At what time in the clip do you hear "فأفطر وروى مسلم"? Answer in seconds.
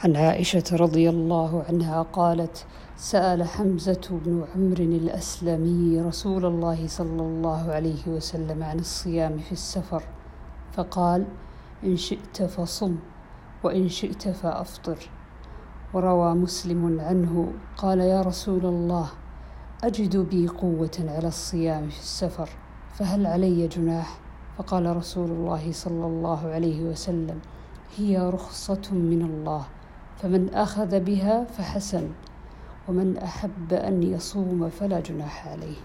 14.28-17.00